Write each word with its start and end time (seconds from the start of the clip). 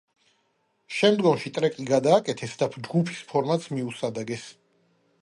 შემდგომში 0.99 1.51
ტრეკი 1.59 1.87
გადააკეთეს 1.91 2.57
და 2.65 2.71
ჯგუფის 2.79 3.23
ფორმატს 3.33 3.73
მიუსადაგეს. 3.79 4.53